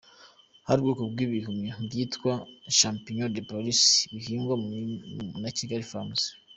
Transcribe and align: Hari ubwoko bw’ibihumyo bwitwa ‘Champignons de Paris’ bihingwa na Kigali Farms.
Hari 0.67 0.79
ubwoko 0.79 1.03
bw’ibihumyo 1.13 1.73
bwitwa 1.85 2.31
‘Champignons 2.79 3.33
de 3.35 3.41
Paris’ 3.49 3.81
bihingwa 4.13 4.55
na 5.41 5.49
Kigali 5.57 5.85
Farms. 5.91 6.21